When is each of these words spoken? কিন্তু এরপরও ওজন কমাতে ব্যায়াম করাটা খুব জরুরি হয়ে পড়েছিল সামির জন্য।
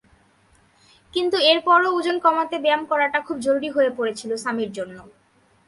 কিন্তু 1.13 1.37
এরপরও 1.51 1.89
ওজন 1.97 2.17
কমাতে 2.25 2.55
ব্যায়াম 2.59 2.83
করাটা 2.91 3.19
খুব 3.27 3.37
জরুরি 3.39 3.69
হয়ে 3.75 3.91
পড়েছিল 3.97 4.31
সামির 4.43 4.71
জন্য। 4.77 4.97